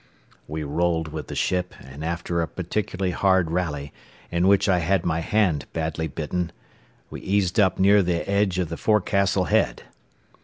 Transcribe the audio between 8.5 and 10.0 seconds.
of the forecastle head.